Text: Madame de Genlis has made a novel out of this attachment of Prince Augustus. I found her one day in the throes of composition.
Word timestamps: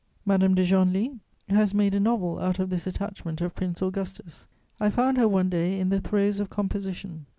Madame 0.25 0.55
de 0.55 0.63
Genlis 0.63 1.11
has 1.47 1.75
made 1.75 1.93
a 1.93 1.99
novel 1.99 2.39
out 2.39 2.57
of 2.57 2.71
this 2.71 2.87
attachment 2.87 3.39
of 3.39 3.53
Prince 3.53 3.83
Augustus. 3.83 4.47
I 4.79 4.89
found 4.89 5.17
her 5.17 5.27
one 5.27 5.49
day 5.49 5.79
in 5.79 5.89
the 5.89 6.01
throes 6.01 6.39
of 6.39 6.49
composition. 6.49 7.27